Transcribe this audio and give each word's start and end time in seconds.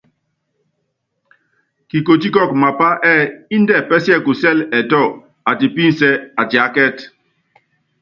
Kikotí 1.89 2.27
kɔɔkɔ 2.33 2.55
mapá 2.63 2.87
ɛ́ɛ́ 3.11 3.31
índɛ 3.55 3.75
pɛsiɛkusɛl 3.89 4.57
ɛtɔ, 4.79 5.01
atipínsɛ́, 5.49 6.11
atiákɛ́t. 6.41 6.97